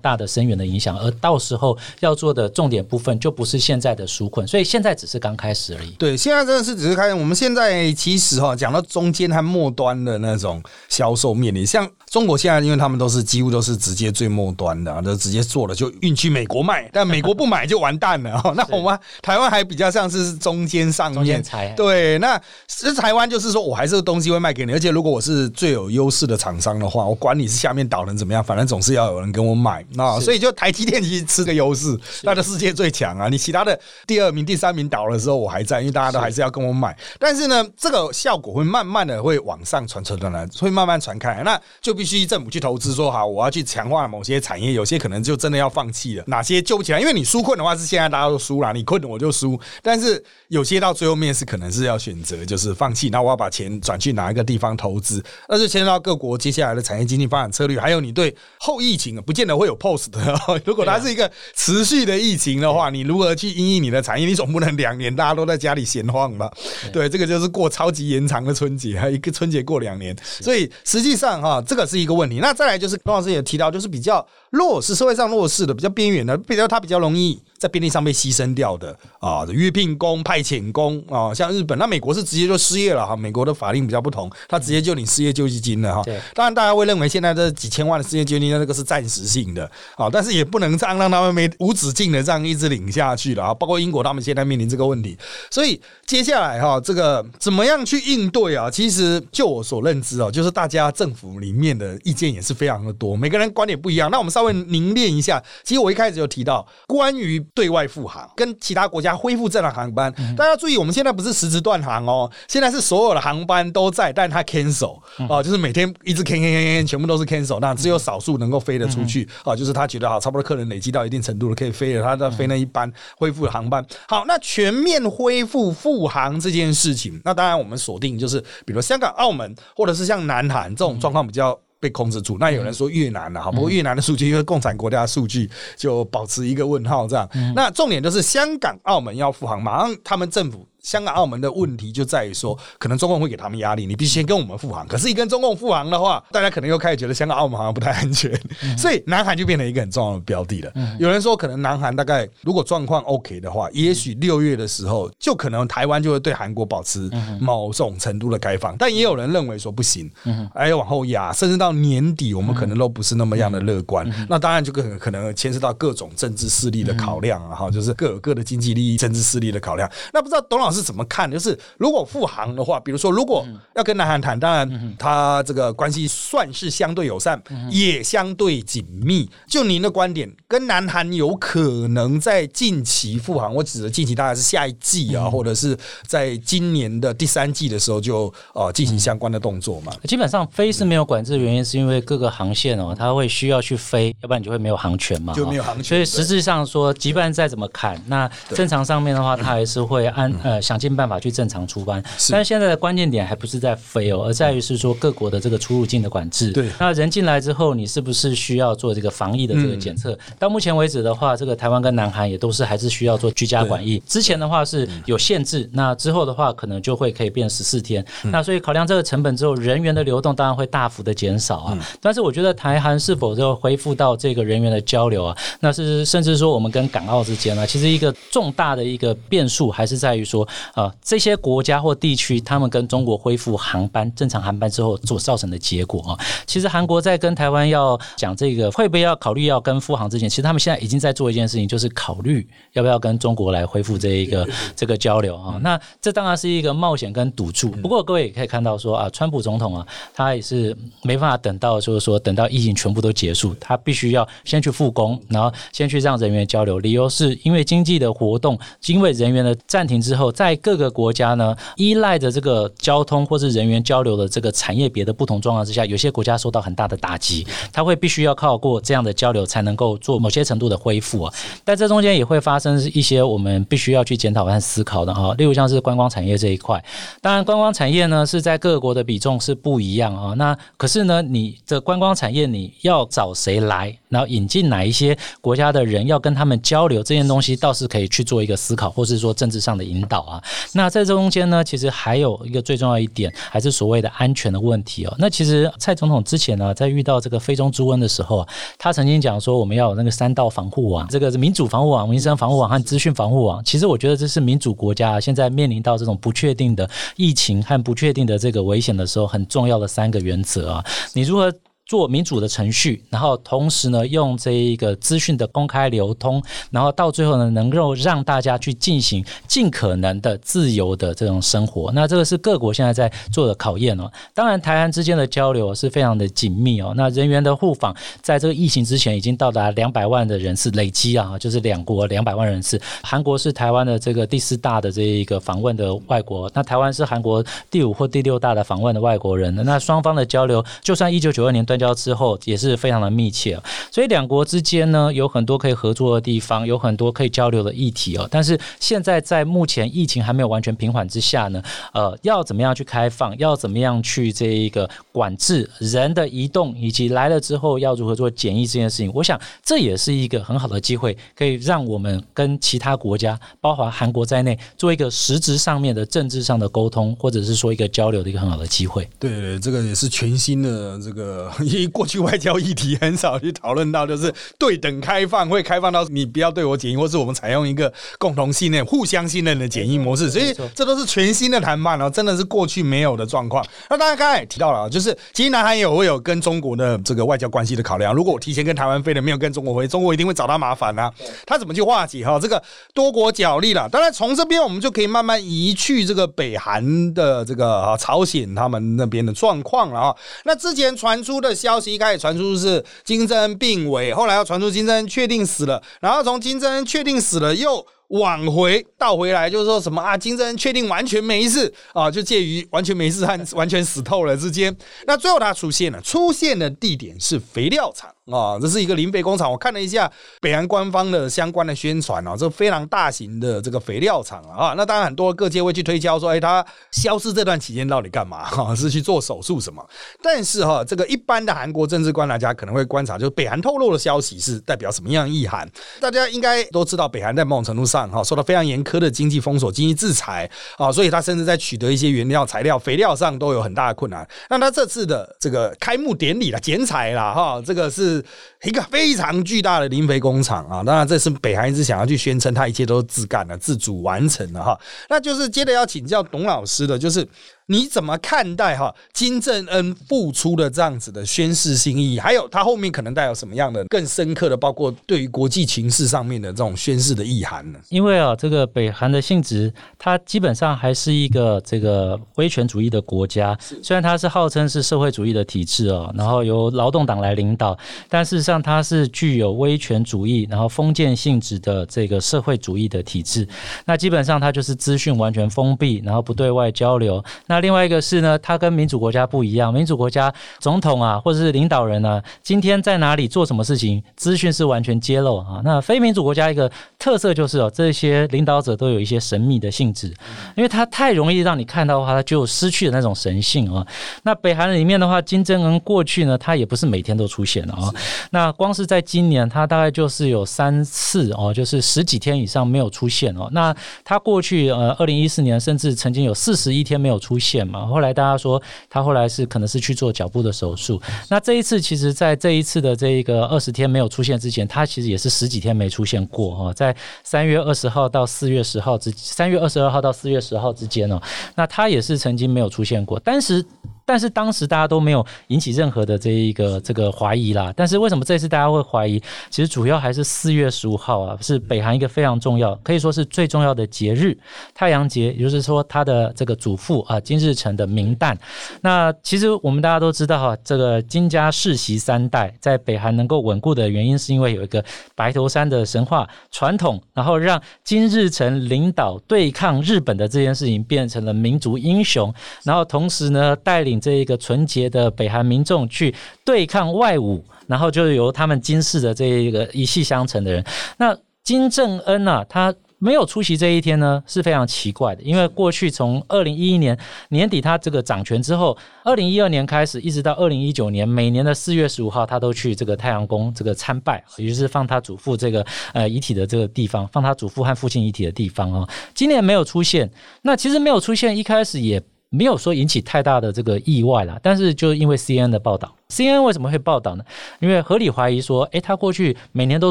[0.00, 0.53] 大的深远。
[0.56, 5.90] 的影响，而到时候要做的重点部分就不是现在的纾困，所以现在只是刚开始而已。
[5.92, 7.14] 对，现在真的是只是开始。
[7.14, 18.40] 我们现在其实哈讲到中间和末端的那种销售面临，像中国现在，因为他们都是几乎都是直接最末端的，都直接做了就运去美国卖，但美国不买就完蛋了。
[18.54, 21.42] 那我们台湾还比较像是中间上面，
[21.74, 30.44] 对，那是台湾就是说我还是东西会卖给你，而且如果我是最有优势的厂商的话，我管你是下面倒人怎么样，反正总是要有人跟我买，那所以。
[30.44, 33.28] 就台积电其实吃个优势，它的世界最强啊！
[33.30, 36.94] 你其他的第二名、第三名倒的时候，我还在，因为大家都还是要跟我买。
[37.18, 41.40] 但是呢，这个效果会慢慢的会往上传传传来，会慢慢传开。
[41.42, 46.24] 那就必须政府去投资，说好我要去强化某些产业，有些可能就真的要放弃了。
[46.26, 47.00] 哪些救不起来？
[47.00, 49.58] 因为你输困的话是现在大家都输了，你困我就输。
[49.80, 53.08] 但是有些到最后面是可能是要选择，就是放弃。
[53.08, 55.24] 那我要把钱转去哪一个地方投资？
[55.48, 60.20] 那就牵涉到各国接下来的产业经济发展策略，还有你对后疫情不见得会有 post 的。
[60.66, 64.26] 如果它是一个持续的疫情的话，你如何去因应你的产业？
[64.26, 66.52] 你总不能两年大家都在家里闲晃吧？
[66.92, 72.40] 对，这个就是过超级延长的春节，还一个春节过两年，所以实际上哈，这个是是一个问题。
[72.40, 77.40] 那再来就是董老师也提到，就是比较弱势、社会上弱势的、比较边缘的，比较他比较容易。
[77.56, 83.16] 在便利上被牺牲掉的啊，约聘工、派遣工啊，像日本，那美国是直接就失业了哈。
[83.16, 86.02] 美国的法令比较不同，他直接就领失业救济金了哈。
[86.34, 89.64] 当然大家会认为现在这几千万的失业救济金那个是暂时性的
[89.96, 93.54] 啊，但是也不能这样让他们没无止境的这样一直领下去了啊。
[93.54, 95.16] 包括英国他们现在面临这个问题，
[95.50, 98.70] 所以接下来哈，这个怎么样去应对啊？
[98.70, 104.10] 其实就我所认知啊，就是大家政府里面的意见也是非常的多，每个人观点不一样。
[104.10, 107.44] 那我们稍微凝练一下，其实我一开始就提到关于。
[107.54, 110.12] 对外复航，跟其他国家恢复正常航班。
[110.36, 123.84] 大家注意，我们现在不是实质断航哦，现在是所有的航班都在，但它 cancel 哦，就是每天一直 cancel cancel，全部都是 cancel，那只有少数能够飞得出去啊，就是他觉得好，差不多客人累积到一定程度了，可以飞了，他在飞那一班恢复航班。
[124.08, 131.58] 好，那全面恢复复航这件事情，那当然我们锁定就是，比如香港、澳门，或者是像南韩这种状况比较。
[131.84, 137.28] 被控制住，那有人说越南了哈，不过越南的数据因为共产国家的数据就保持一个问号这样。
[137.54, 140.66] 那重点就是香港、澳门要复航，马上他们政府。
[140.84, 144.86] 香港、澳门的问题就在于说，可能中共会给他们压力，你必须先跟我们复航。
[144.86, 148.30] 可是，一跟中共复航的话，大家可能又开始觉得香港、澳门好像不太安全，
[148.76, 150.70] 所以南韩就变成一个很重要的标的了。
[150.98, 158.76] 有人说，可能南韩大概如果状况 OK 的话，也许六月的时候，就可能台湾就会对韩国保持某种程度的开放。
[158.76, 160.10] 但也有人认为说不行，
[160.54, 164.06] 还要往后压，甚至到年底，我们可能都不是那么样的乐观。
[164.28, 169.90] 那当然就可可能牵涉到各种政治势力的考量啊，哈，就是各有各的经济利益、政治势力的考量。
[170.12, 170.73] 那不知道董老师。
[170.74, 171.30] 是怎么看？
[171.30, 179.30] 就是如果复航的话，比如说如果要跟南韩谈，当然他这个关系算是相对友善，也相对紧密。
[179.46, 183.54] 就您的观点，跟南韩有可能在近期复航？
[183.54, 189.92] 我指的近期大概是下一季啊，或者是在今年的第三季的时候就呃进行相关的动作嘛？
[190.08, 195.84] 基本上飞是没有管制的原因，是因为各个航线哦，它会需要去飞，要不然你就会没有航权嘛，就没有航权。
[195.84, 200.63] 所以实质上说，即便再怎么砍，那正常上面的话，它还是会按呃。
[200.64, 202.02] 想尽办法去正常出班。
[202.30, 206.50] 但是现在的关键点还不是在飞哦，而在于是说各国的这个出入境的管制。
[206.50, 210.18] 对，那人进来之后，你是不是需要做这个防疫的这个检测？
[210.38, 214.02] 到目前为止的话，这个台湾跟南韩也都是还是需要做居家管疫。
[214.06, 218.04] 之前的话是有限制，那之后的话可能就会可以变十四天。
[218.24, 221.78] 那所以考量这个成本之后，人员的流动当然会大幅的减少啊。
[222.00, 225.36] 但是我觉得台韩是否就恢复到这个人员的交流啊？
[225.60, 236.18] 那是甚至说我们跟港澳之间呢，其实一个重大的一个变数还是在于说，呃，这些国家或地区他们跟中国恢复航班正常航班之后所造成的结果啊。
[236.46, 245.58] 其实韩国在跟台湾要讲这个会不会要考虑要跟复航之前，其实他们现在已经在做一件事情，就是考虑要不要跟中国来恢复这一个这个交流啊。
[245.62, 247.70] 那这当然是一个冒险跟赌注。
[247.70, 256.78] 不过各位也可以看到说啊，川普总统啊，他也是没办法等到就是说等到疫情全部都结束，他必须要先去复工，然后先去让人员交流。
[256.78, 271.32] 理由是因为经济的活动，因为人员的暂停之后，在各个国家呢，依赖着这个交通或是人员交流的这个产业别的不同状况之下，有些国家受到很大的打击，它会必须要靠过这样的交流才能够做某些程度的恢复啊。
[271.64, 276.84] 但这中间也会发生一些我们必须要去检讨和思考的哈，例如像是观光产业这一块，
[277.22, 280.34] 当然观光产业呢是在各国的比重是不一样啊。
[280.34, 290.40] 那可是呢，你的观光产业你要找谁来，然后引进哪一些国家的人要跟他们交流，这件东西倒是可以去做一个思考，或是说政治上的引导啊。
[290.72, 295.12] 那在这中间呢，其实还有一个最重要一点，还是所谓的安全的问题哦。
[295.18, 298.48] 那其实蔡总统之前呢，在遇到这个非洲猪瘟的时候啊，
[298.78, 303.60] 他曾经讲说，我们要有那个三道防护网，这个是民主防护网、民生防护网和资讯防护网。
[303.64, 310.84] 其实我觉得这是民主国家现在面临到这种不确定的疫情和不确定的这个危险的时候，很重要的三个原则啊。
[311.14, 311.52] 你如何？
[311.86, 321.92] 做民主的程序，然后同时呢，用这一个资讯的公开流通，然后到最后呢，能够让大家去进行尽可能的自由的这种生活。
[321.92, 324.10] 那这个是各国现在在做的考验哦。
[324.32, 326.94] 当然，台湾之间的交流是非常的紧密哦。
[326.96, 332.80] 那人员的互访，在这个疫情之前已经到达两百万的人次累积啊，就是两国两百万人次。
[333.02, 339.54] 韩国是台湾的这个第四大的这一个访问的外国，那台湾是韩国第五或第六大的访问的外国人。
[339.54, 341.84] 那双方的交流，就算一九九二年断。
[341.84, 343.60] 交之后也是非常的密切，
[343.90, 348.26] 所以两国之间呢有很多可以合作的地方，有很多可以交流的议题哦。
[348.30, 369.06] 但是现在在目前疫情还没有完全平缓之下呢，呃，要怎么样去开放，要怎么样去这一个管制人的移动，以及来了之后要如何做检疫这件事情，我想这也是一个很好的机会，可以让我们跟其他国家，包括韩国在内，做一个实质上面的政治上的沟通，或者是说一个交流的一个很好的机会。
[369.18, 371.52] 对，这个也是全新的这个。
[371.64, 383.64] 因为过去外交议题很少去讨论到，就是对等开放会开放到你不要对我检疫，或是我们采用一个共同信任、互相信任的检疫模式，所以这都是全新的谈判哦，真的是过去没有的状况。
[383.88, 388.14] 那大家刚才也提到了，就是其实南韩也会有跟中国的这个外交关系的考量。
[388.14, 391.10] 如果我提前跟台湾飞了，没有跟中国飞，中国一定会找他麻烦啊。
[391.46, 393.88] 他怎么去化解哈这个多国角力了？
[393.88, 400.16] 当然从这边我们就可以慢慢移去这个北韩的这个啊朝鲜他们那边的状况了啊。
[400.44, 401.53] 那之前传出的。
[401.54, 414.76] 消息一开始传出是金正恩病危，后来又传出金正恩确定死了，然后从金正恩确定死了又往回倒回来，就是说什么啊，金正恩确定完全没事啊，就介于完全没事和完全死透了之间。
[415.06, 418.13] 那最后他出现了，出现的地点是肥料厂。
[418.32, 419.52] 啊，这是一个磷肥工厂。
[419.52, 420.10] 我看了一下
[420.40, 424.72] 北韩官方的相关的宣传哦，这非常大型的这个肥料厂啊。
[424.78, 428.44] 那当然很多各界会去推敲说，哎，它消失这段期间到底干嘛？
[428.46, 429.86] 哈，是去做手术什么？
[430.22, 435.68] 但是哈，这个一般的韩国政治观大家可能会观察，就是北韩透露的消息是代表什么样意涵？
[436.00, 444.26] 大家应该都知道，北韩在某种程度上哈受到非常严苛的经济封锁、经济制裁啊，所以他甚至在取得一些原料材料、肥料上都有很大的困难。
[444.48, 448.13] 那他这次的这个开幕典礼了、剪彩了哈，这个是。
[448.62, 454.78] 一个非常巨大的磷肥工厂啊，当然这是北韩一直想要去宣称，他一切都是自干的、自主完成的哈。
[455.08, 457.26] 那就是接着要请教董老师的，就是。
[457.66, 462.20] 你怎么看待哈金正恩付出的这样子的宣誓性意义？
[462.20, 467.78] 还有他后面可能带有什么样的更深刻的，包括对于国际情势上面的这种宣誓的意涵呢？
[467.88, 473.56] 因为啊，这个北韩的性质，它基本上还是一个这个威权主义的国家。
[473.82, 477.74] 虽然它是号称是社会主义的体制哦，然后由劳动党来领导，
[478.10, 483.48] 但事实上它是具有威权主义，然后封建性质的这个社会主义的体制。
[483.86, 487.24] 那基本上它就是资讯完全封闭，然后不对外交流。
[487.46, 495.60] 那那另外一个是呢，它跟民主国家不一样，民主国家总统啊或者是领导人呢，今天在哪里做什么事情，资讯是完全揭露啊。
[495.62, 500.12] 那非民主国家一个特色就是哦，这些领导者都有一些神秘的性质，
[500.56, 503.86] 因为他太容易让你看到的话，他就失去了那种神性啊。
[504.24, 507.88] 那北韩里面的话，金正恩过去呢，他也不是每天都出现的啊。
[508.30, 513.48] 那光是在今年，他大概就是有三次哦，就是十几天以上没有出现哦。
[513.52, 517.84] 那他过去呃，二零一四年甚至曾经有四十一天没有出现嘛。
[517.86, 521.00] 后来大家说他后来是可能是去做脚部的手术。
[521.28, 526.72] 那这一次其实，在这一次的这一个二十天没有出现之前，他其实也是十几天没出现过哈。
[526.72, 531.20] 在三月二十号到四月十号之，三月二十二号到四月十号之间哦，
[531.54, 533.64] 那他也是曾经没有出现过，但是。
[534.04, 537.72] 但是当时大家都没有引起任何的这一个这个怀疑啦。
[537.76, 539.18] 但是为什么这次大家会怀疑？
[539.48, 544.36] 其实主要还是四月十五号啊，是北韩一个非常重要，可以说是最重要的节日——
[544.74, 548.36] 太阳节，也就是说他的这个祖父啊金日成的明旦。
[548.82, 562.32] 那其实我们大家都知道哈，这个金家世袭三代在北韩能够稳固的原因，是因为有一个白头山的神话传统，然后让金日成领导对抗日本的这件事情变成了民族英雄，
[562.64, 563.93] 然后同时呢带领。
[564.00, 570.64] 这一个纯洁的北韩民众去对抗外侮，然后就由他们金氏的这一个一系相承的人。
[570.98, 575.22] 那金正恩啊，他没有出席这一天呢，是非常奇怪的。
[575.22, 588.88] 因为过去从二零一一年年底他这个掌权之后，二零一二年开始，一直到二零一九年，每年的四月十五号，他都去这个太阳宫这个参拜，也就是放他祖父这个呃遗体的这个地方，放他祖父和父亲遗体的地方啊。
[589.12, 592.02] 今年没有出现，那其实没有出现，一开始也。
[592.34, 595.94] 没有说引起太大的这个意外啦，但是就是因为 C N 的报道。
[596.08, 597.24] C N 为什么会报道呢？
[597.60, 599.90] 因为合理怀疑说，诶，他过去每年都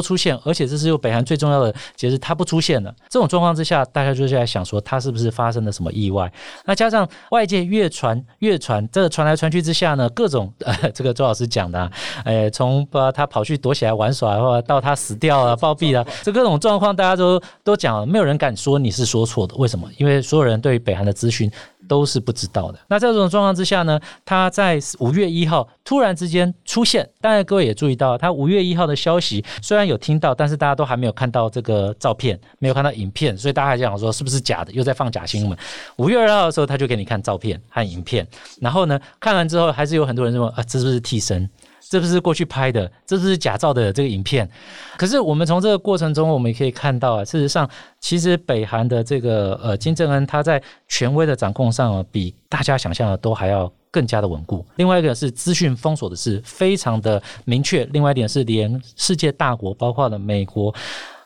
[0.00, 2.94] 出现，而且这是有北韩最重要的节日，他不出现了。
[3.10, 6.32] 这种状况之下，大家就在想说，他是不是发生了什么意外？
[6.64, 11.92] 那加上外界越传越传，这个传来传去之下呢，各种呃， 这个周老师讲的，啊
[12.24, 19.54] 诶，从把他跑去躲起来玩耍，或者到他死掉了、 暴毙了，这各种状况，大家都都讲，没有人敢说你是说错的。
[19.56, 19.86] 为什么？
[19.98, 21.50] 因为所有人对北韩的资讯
[21.86, 22.78] 都是不知道的。
[22.88, 26.14] 那在这种状况之下呢，他在五月一号突然。
[26.14, 35.58] 之间出现，当然各位也注意到，他五月一号的消息虽然有听到，但是大家都还没有看到这个照片，没有看到影片，所以大家还想说是不是假的，又在放假新闻。
[35.98, 38.24] 五月二号的时候，他就给你看照片和影片，
[38.60, 41.50] 然后呢，看完之后还是有很多人说啊，这是不是替身？
[41.88, 44.48] 这不是过去拍的，这是假造的这个影片。
[44.96, 47.68] 可是我们从这个过程中，我们也可以看到啊，事实上，
[48.00, 54.64] 其实北韩的这个呃金正恩他在权威的掌控上啊，比大家想象的都还要更加的稳固。
[54.76, 57.84] 另外一个是资讯封锁的是非常的明确。
[57.92, 60.74] 另外一点是，连世界大国，包括了美国。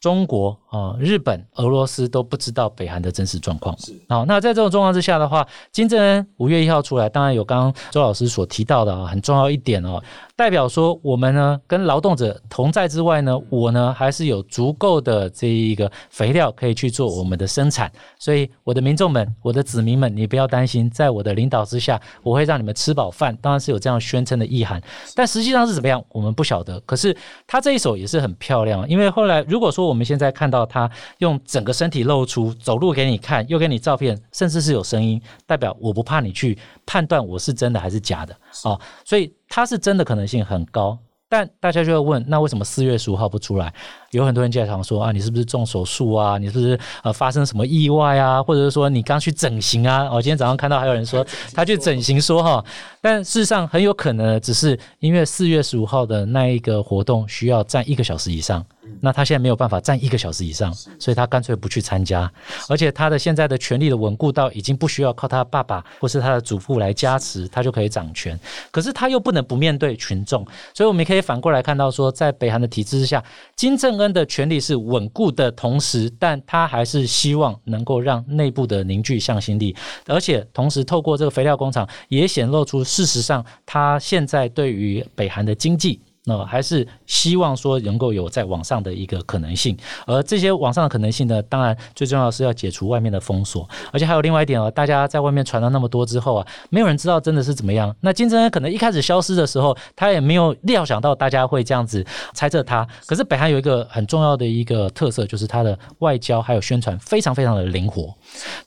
[0.01, 3.77] 中国啊，日本、俄罗斯都不知道北韩的真实状况。
[3.79, 10.03] 是好，那在这种状况之下的话，金正恩五月一号出来，当然有刚刚周老师所提到的啊，很重要一点哦。
[10.37, 17.91] 代表说，我们呢跟劳动者同在之外呢，我呢还是有足够的这一个肥料可以去做我们的生产。
[18.19, 23.37] 所以，我的民众们，我的子民们，你不要担心，在我的领导之下，我会让你们吃饱饭。
[23.41, 24.81] 当然是有这样宣称的意涵，
[25.17, 26.79] 但实际上是怎么样，我们不晓得。
[26.81, 38.81] 可是他这一手也是很漂亮，因为后来如果说我们现在看到他用整个身体露出走路给你看，又给你照片，甚至是有声音，代表我不怕你去判断我是真的还是假的哦。
[39.05, 39.33] 所以。
[39.51, 43.73] 他是真的可能性很高，但大家就会问，那为什么四月十五号不出来？
[44.13, 46.39] 有很多人在常说啊，你是不是动手术啊？
[46.39, 48.43] 你是不是呃发生什么意外啊？
[48.43, 50.11] 或者是说你刚去整形啊？
[50.13, 52.65] 我今天早上看到还有人说他去整形，说哈，
[53.01, 58.65] 但事实上很有可能只是因为四月十五号的那一个活动需要站一个小时以上。
[59.03, 62.31] 那他现在没有办法站一个小时以上，所以他干脆不去参加。
[62.71, 68.39] 而且他的现在的权力的稳固到已经不需要靠他爸爸或是他的祖父来加持，他就可以掌权。
[68.71, 70.43] 可是他又不能不面对群众，
[70.73, 73.23] 所以我们可以反过来看到说，在北韩的体制之下，
[73.55, 79.75] 金正恩的权利是稳固的同时，但他还是希望能够让内部的凝聚向心力，
[80.07, 86.01] 而且同时透过这个肥料工厂也显露出，事实上他现在对于北韩的经济。
[86.29, 89.75] 那还是希望说能够有在网上的一个可能性，
[90.07, 97.95] 而这些网上的可能性呢，当然最重要是要解除外面的封锁，而且还有另外一点哦，大家在外面传了那么多之后啊，没有人知道真的是怎么样。
[98.03, 102.87] 那金正恩可能一开始消失的时候，他也没有料想到大家会这样子猜测他。
[103.07, 108.15] 可是北韩有一个很重要的一个特色，就是他的外交还有宣传非常非常的灵活。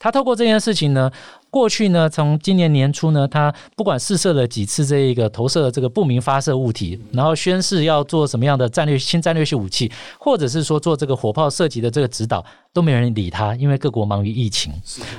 [0.00, 1.08] 他透过这件事情呢。
[1.52, 12.42] 过去呢，从今年年初呢，他不管试射了几次这一个投射的这个不明发射物体，然后宣誓要做什么样的战略新战略性武器，或者是说做这个火炮射击的这个指导，
[12.74, 14.72] 都没人理他，因为各国忙于疫情。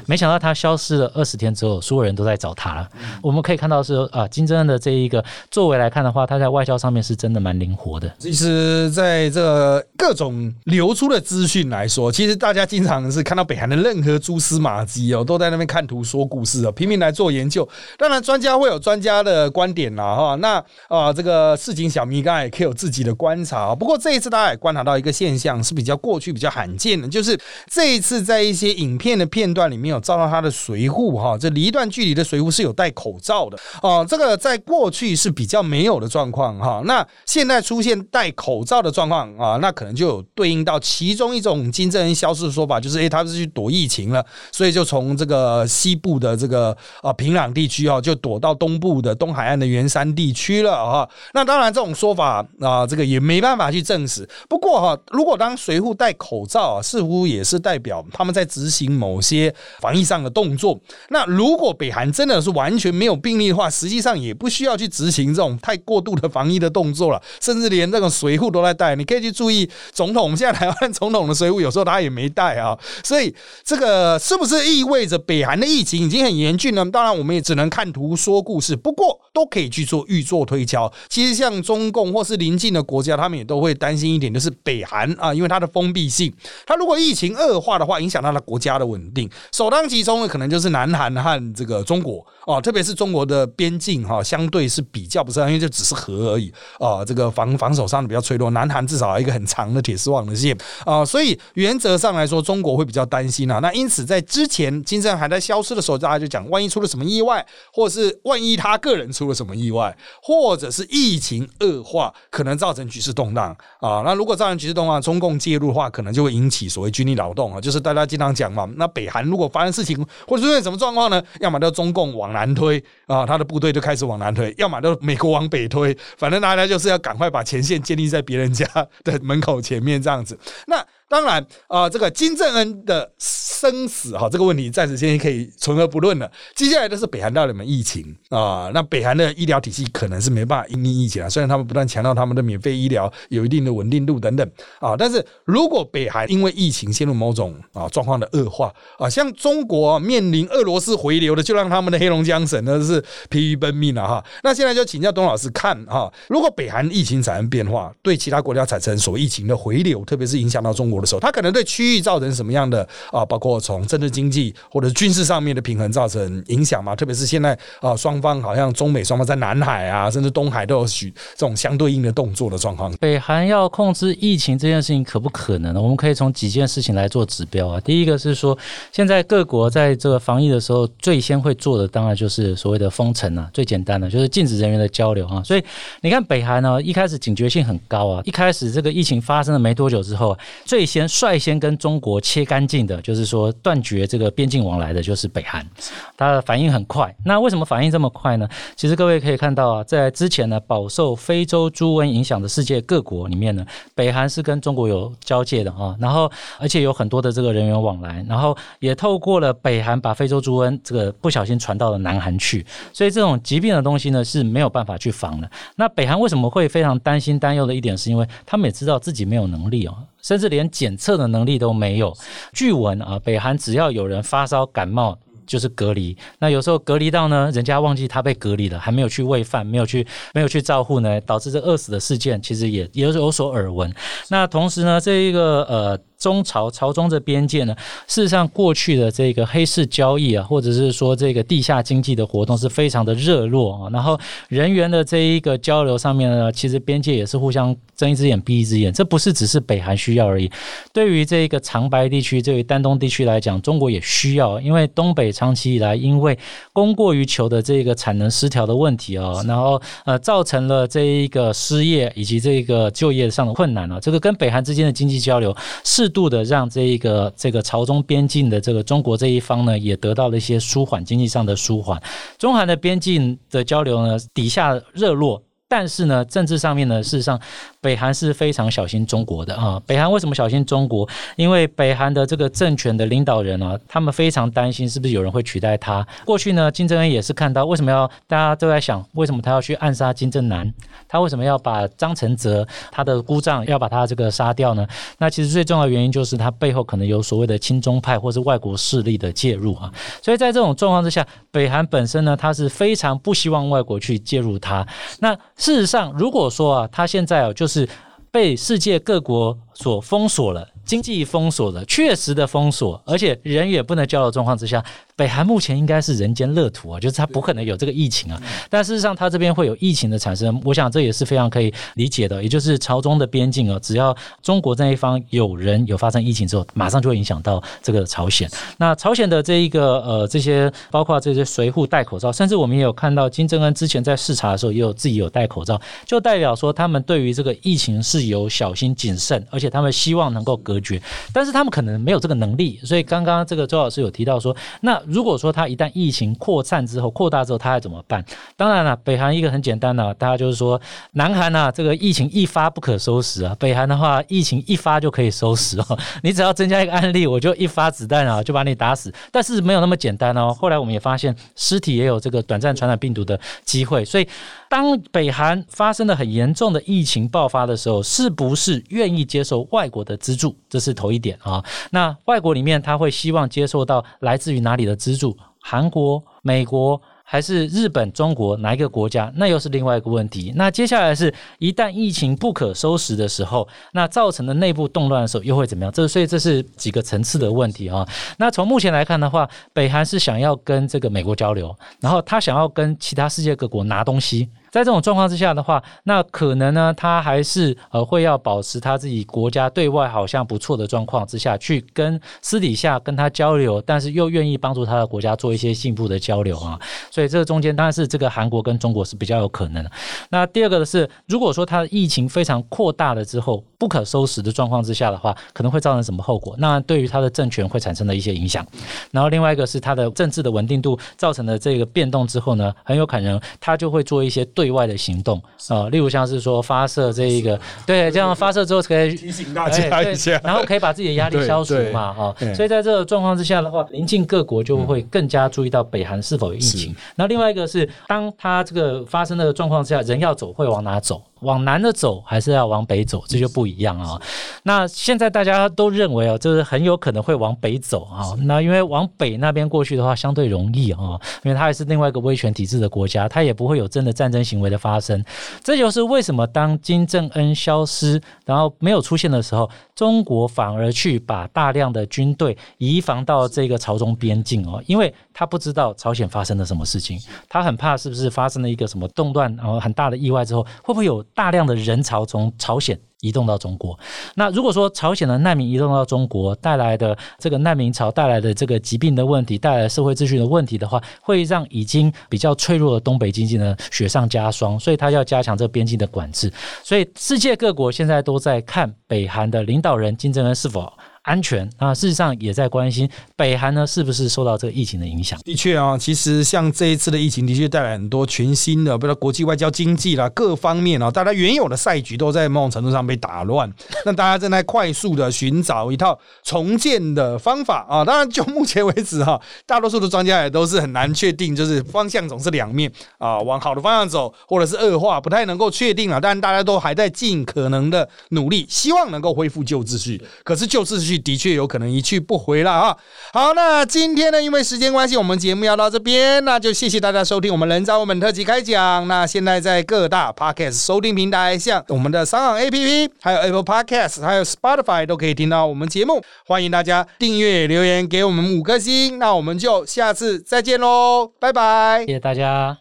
[0.08, 2.90] 没想到他消失了二十天之后，所有人都在找他了。
[3.22, 8.12] 我们可以看到是啊，金正恩的这一个作为来看的话，他在外交上面是真的蛮灵活的。
[8.18, 17.68] 其实，在这个各种流出的资讯来说，其实大家经常是看到北韩的任何蛛丝马迹哦，都在那边看图说故事哦，拼命来做研究。
[18.00, 20.36] 当然，专家会有专家的观点啦，哈。
[20.36, 23.76] 那啊，这个市井小迷刚才也可以有自己的观察。
[23.76, 27.40] 不过这一次大家也观察到一个现象，是比较过去比较罕见的，就是。
[27.70, 36.82] 这一次在一些影片的片段里面有照到他的随护哈，这离一段距离的随护是有戴口罩的哦，这个在过去是比较没有的状况哈。
[36.86, 51.10] 那现在出现戴口罩的状况啊，那可能就有对应到其中一种金正恩消失的说法，就是诶，他是去躲疫情了，所以就从这个西部的这个啊平壤地区啊，就躲到东部的东海岸的圆山地区了啊。
[51.34, 54.28] 那当然这种说法啊，这个也没办法去证实。
[54.50, 60.80] 不过哈，如果当随护戴口罩啊，似乎也也是代表他们在执行某些防疫上的动作。
[61.10, 68.96] 那如果北韩真的是完全没有病例的话，实际上也不需要去执行这种太过度的防疫的动作了，甚至连这种随扈都在带。
[68.96, 72.78] 你可以去注意总统，现在台湾总统的随扈有时候他也没带啊。
[73.04, 76.86] 所以这个是不是意味着北韩的疫情已经很严峻呢？
[76.92, 78.76] 当然，我们也只能看图说故事。
[78.76, 80.92] 不过都可以去做预做推敲。
[81.08, 86.34] 其实像中共或是邻近的国家，他们也都会担心一点，就是北韩啊，因为它的封闭性，
[86.66, 89.30] 它如果疫情情恶化的话，影响到了国家的稳定。
[89.52, 97.04] 首当其冲的可能就是南韩和这个中国哦，特别是中国的边境哈，相对是比较不是，因为就只是河而已啊。
[97.06, 103.60] 这个防防守上的比较脆弱，南韩至少有一个很长的铁丝网的线啊，所以原则上来说，中国会比较担心啊。
[103.60, 114.02] 那因此在之前金正还在消失的时候，大家就讲，万一出了什么意外，或是万一他个人出了什么意外，或者是疫情恶化，可能造成局势动荡啊。
[114.06, 119.98] 那如果造成局势动荡，中共介入的话，可能就会引起所谓军力劳动啊，就是大家经常讲嘛，那北韩如果发生事情
[120.28, 121.22] 或者出现什么状况呢？
[121.40, 128.66] 要么就中共往南推啊，他的部队就开始往南推；要么就美国往北推，反正大家就是要赶快把前线建立在别人家
[129.04, 130.38] 的门口前面这样子。
[130.68, 130.86] 那。
[131.14, 136.32] 当然啊，这个金正恩的生死哈，这个问题暂时先可以存而不论了。
[136.56, 138.72] 接下来的是北韩到底有没有疫情啊？
[138.74, 141.30] 那北韩的医疗体系可能是没办法因应疫情啊。
[141.30, 153.00] 虽然他们不断强调他们的免费医疗有一定的稳定度等等啊，但是如果北韩因为疫情陷入某种啊状况的恶化啊，像中国面临俄罗斯回流的，就让他们的黑龙江省呢是
[153.30, 154.26] 疲于奔命了哈。
[154.42, 161.03] 那现在就请教东老师看哈，如果北韩疫情产生变化，对其他国家产生所疫情的回流，特别是影响到中国。
[161.08, 163.26] 时候，它可能对区域造成什么样的啊？
[163.26, 166.96] 包括从政治经济或者军事上面的平衡造成影响嘛？
[166.96, 172.92] 特别是现在啊，双方好像中美双方在南海啊，甚至东海都有许这种相对应的动作的状况。
[173.00, 175.82] 北韩要控制疫情这件事情可不可能呢？
[175.82, 177.80] 我们可以从几件事情来做指标啊。
[177.82, 178.58] 第一个是说，
[178.92, 185.42] 现在各国在这个防疫的时候，最先会做的当然就是所谓的封城啊，最简单的就是禁止人员的交流啊。
[185.44, 185.64] 所以
[186.02, 195.68] 你看，北韩呢一开始警觉性很高啊，一开始这个疫情发生了没多久之后，最先率先跟中国切干净的，就是说断绝这个边境往来的，就是北韩。
[196.16, 197.12] 它的反应很快。
[197.26, 198.48] 那为什么反应这么快呢？
[198.76, 203.66] 其实各位可以看到啊，在之前呢，饱受非洲猪瘟影响的世界各国里面呢，
[203.96, 205.96] 北韩是跟中国有交界的啊。
[206.00, 212.64] 然后而且有很多的这个人员往来，然后也透过了北韩把非洲猪瘟这个不小心传到了南韩去。
[212.94, 215.50] 所以这种疾病的东西呢是没有办法去防的。
[215.76, 219.98] 那北韩为什么会非常担心担忧的一点，是因为他们也知道自己没有能力哦。
[220.24, 222.12] 甚至连检测的能力都没有。
[222.54, 225.16] 据闻啊，北韩只要有人发烧感冒，
[225.46, 226.18] 就是隔离。
[226.40, 233.94] 那有时候隔离到呢，人家忘记他被隔离了，还没有去喂饭，没有去没有去照护呢，导致这饿死的事件，其实也也有所耳闻。
[234.30, 236.00] 那同时呢，这一个呃。
[236.24, 237.76] 中朝朝中这边界呢，
[238.08, 243.90] 事实上过去的这个黑市交易啊，或者是说这个地下经济的活动是非常的热络啊。
[243.92, 244.18] 然后
[244.48, 248.94] 人员的这一个交流上面呢，其实边界也是互相睁一只眼闭一只眼。
[248.94, 250.50] 这不是只是北韩需要而已，
[250.94, 256.40] 对于这个长白地区、对于丹东地区来讲，中国也需要，因为东北长期以来因为
[256.72, 264.00] 供过于求的这个产能失调的问题啊，然后呃造成了这一个失业以及这个就业上的困难啊。
[264.00, 265.54] 这个跟北韩之间的经济交流
[265.84, 266.13] 是。
[266.14, 272.02] 度的让这一个这个朝中边境的这个中国这一方呢，也得到了一些舒缓经济上的舒缓。
[272.38, 275.44] 中韩的边境的交流呢，底下热络。
[275.66, 277.40] 但是呢，政治上面呢，事实上
[277.84, 279.80] 北韩是非常小心中国的啊。
[279.86, 281.08] 北韩为什么小心中国？
[281.36, 286.08] 因为北韩的这个政权的领导人啊，他们非常担心是不是有人会取代他。
[286.24, 290.74] 过去呢，金正恩也是看到为什么要大家都在想，为什么他要去暗杀金正男？
[291.10, 294.88] 他为什么要把张承泽他的姑丈要把他这个杀掉呢？
[295.18, 299.92] 那其实最重要的原因就是他背后可能有所谓的亲中派或是外国势力的介入啊。
[300.22, 304.86] 所以在这种状况之下，北韩本身呢，他是非常不希望外国去介入他。
[305.20, 307.90] 那事实上，如果说啊，他现在啊，就是是
[308.32, 314.84] 被世界各国所封锁了，经济封锁了，确实的封锁，而且人也不能交流状况之下。
[315.16, 318.42] 北韩目前应该是人间乐土啊，就是它不可能有这个疫情啊。
[318.70, 322.42] 但事实上，它这边会有疫情的产生，我想这也是非常可以理解的。
[322.42, 328.50] 也就是朝中的边境啊，只要中国这一方有人有发生疫情之后，马上就会影响到这个朝鲜。
[328.78, 341.02] 那朝鲜的这一个呃这些包括这些随扈戴口罩，甚至我们也有看到金正恩之前在视察的时候也有自己有戴口罩，就代表说他们对于这个疫情是有小心谨慎，而且他们希望能够隔绝。
[341.32, 348.24] 但是他们可能没有这个能力，所以刚刚这个周老师有提到说，那如果说它一旦疫情扩散之后、扩大之后，它还怎么办？
[348.56, 350.80] 当然了，北韩一个很简单的，大家就是说，
[351.14, 353.56] 南韩呢，这个疫情一发不可收拾啊。
[353.60, 356.00] 北韩的话，疫情一发就可以收拾哦。
[356.24, 359.14] 你只要增加一个案例，我就一发子弹啊，就把你打死。
[359.32, 360.54] 但是没有那么简单哦。
[360.54, 364.04] 后来我们也发现，尸体也有这个短暂传染病毒的机会。
[364.06, 364.28] 所以，
[364.74, 370.56] 当北韩发生了很严重的疫情爆发的时候，是不是愿意接受外国的资助？
[370.68, 371.64] 这是头一点啊。
[371.92, 375.38] 那外国里面他会希望接受到来自于哪里的资助？
[375.62, 379.32] 韩国、美国还是日本、中国哪一个国家？
[379.36, 380.52] 那又是另外一个问题。
[380.56, 385.94] 那接下来是一旦疫情不可收拾的时候，那造成的内部动乱的时候又会怎么样？
[385.94, 388.04] 这所以这是几个层次的问题啊。
[388.40, 394.50] 那从目前来看的话，北韩是想要跟这个美国交流，然后他想要跟其他世界各国拿东西。
[394.74, 406.80] 在这种状况之下的话，那可能呢，他还是呃会要保持他自己国家对外好像不错的状况之下去跟私底下跟他交流，但是又愿意帮助他的国家做一些进步的交流啊。
[407.12, 409.92] 所以这个中间当然是这个韩国跟中国是比较有可能的。
[410.32, 416.56] 那第二个的是，如果说他的疫情非常扩大了之后不可收拾的状况之下的话，可能会造成什么后果？
[416.58, 418.66] 那对于他的政权会产生的一些影响。
[419.12, 424.63] 然后另外一个是他的政治的稳定度造成的这个变动之后呢，很有可能他就会做一些对。
[424.64, 432.34] 对外的行动啊，例如像是说发射这一个，对，这样发射之后可以提醒大家一下，然后可以把自己的压力消除嘛，哈。
[432.56, 436.96] 所以在这个状况之下的话，邻近各国就会更加注意到北韩是否有疫情。
[437.16, 441.22] 那另外一个是，当它这个发生的状况之下，人要走会往哪走？
[441.44, 444.20] 往南的走还是要往北走，这就不一样啊。
[444.64, 448.34] 那现在大家都认为哦，就是很有可能会往北走啊。
[448.44, 455.24] 那因为往北那边过去的话，相对容易啊，因为它还是另外一个威权体制的国家，它也不会有真的战争行为的发生。
[455.64, 467.20] 这就是为什么当金正恩消失，然后没有出现的时候，中国反而去把大量的军队移防到这个朝中边境哦，因为他不知道朝鲜发生了什么事情，
[467.50, 471.24] 他很怕是不是发生了一个什么动乱，然后很大的意外之后，会不会有。
[471.36, 473.98] 大量的人潮从朝鲜移动到中国，
[474.36, 486.52] 那如果说朝鲜的难民移动到中国带来的这个难民潮带来的这个疾病的问题，带来社会秩序的问题的话，会让已经比较脆弱的东北经济呢雪上加霜，所以他要加强这边境的管制。
[486.84, 490.92] 所以世界各国现在都在看北韩的领导人金正恩是否。
[491.24, 495.40] 安全啊，事实上也在关心北韩呢，是不是受到这个疫情的影响？
[495.44, 503.72] 的确啊，其实像这一次的疫情，的确带来很多全新的，比如国际外交、经济啦各方面啊，大家原有的赛局都在某种程度上被打乱。
[504.06, 508.04] 那大家正在快速的寻找一套重建的方法啊。
[508.04, 516.20] 当然，就目前为止哈，大多数的专家也都是很难确定，就是方向总是两面啊，往好的方向走，或者是恶化，不太能够确定啊。
[516.22, 520.22] 但大家都还在尽可能的努力，希望能够恢复旧秩序。
[520.44, 521.13] 可是旧秩序。
[521.18, 522.98] 的确有可能一去不回了啊！
[523.34, 529.08] 好，那今天呢，因为时间关系，我们节目要到这边，那就谢谢大家收听我们人造我们特辑开讲。
[529.08, 536.22] 那现在在各大 podcast 收听平台，像我们的商行 APP，还有 Apple Podcast，还有 Spotify 都可以听到我们节目。
[536.46, 539.20] 欢迎大家订阅、留言给我们五颗星。
[539.20, 542.04] 那我们就下次再见喽，拜拜！
[542.06, 542.78] 谢谢大家。